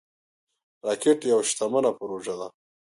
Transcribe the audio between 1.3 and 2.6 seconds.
یوه شتمنه پروژه ده